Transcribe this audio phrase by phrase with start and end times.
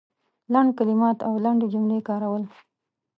[0.53, 2.43] لنډ کلمات او لنډې جملې کارول